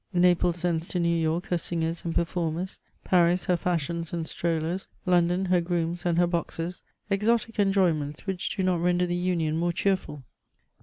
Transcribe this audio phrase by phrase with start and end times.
[0.13, 5.45] Naples sends to New Y(»i£ her singers and performers; Paris her fashions and strollers; London
[5.45, 6.81] her grooms and her boxers—
[7.11, 10.23] exotic enjoyments which do not render ihe union more cheerful.